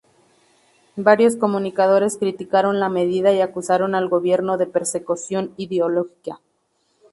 Varios 0.95 1.35
comunicadores 1.35 2.17
criticaron 2.17 2.79
la 2.79 2.89
medida 2.89 3.33
y 3.33 3.41
acusaron 3.41 3.93
al 3.93 4.09
gobierno 4.09 4.57
de 4.57 4.65
"persecución 4.65 5.53
ideológica". 5.57 6.39